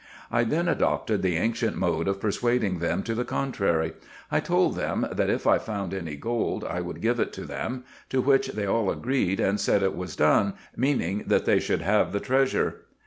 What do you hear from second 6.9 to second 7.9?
give it to them,